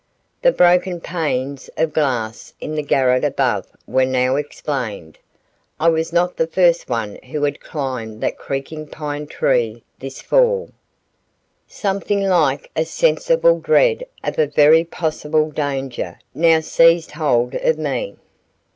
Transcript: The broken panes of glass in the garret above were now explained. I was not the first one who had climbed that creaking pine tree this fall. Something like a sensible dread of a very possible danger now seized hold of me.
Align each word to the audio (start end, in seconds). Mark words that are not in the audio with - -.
The 0.41 0.51
broken 0.51 0.99
panes 0.99 1.69
of 1.77 1.93
glass 1.93 2.53
in 2.59 2.73
the 2.73 2.81
garret 2.81 3.23
above 3.23 3.67
were 3.85 4.03
now 4.03 4.35
explained. 4.35 5.19
I 5.79 5.89
was 5.89 6.11
not 6.11 6.37
the 6.37 6.47
first 6.47 6.89
one 6.89 7.17
who 7.17 7.43
had 7.43 7.59
climbed 7.59 8.19
that 8.21 8.35
creaking 8.35 8.87
pine 8.87 9.27
tree 9.27 9.83
this 9.99 10.19
fall. 10.19 10.71
Something 11.67 12.21
like 12.23 12.71
a 12.75 12.83
sensible 12.83 13.59
dread 13.59 14.03
of 14.23 14.39
a 14.39 14.47
very 14.47 14.83
possible 14.83 15.51
danger 15.51 16.17
now 16.33 16.61
seized 16.61 17.11
hold 17.11 17.53
of 17.53 17.77
me. 17.77 18.15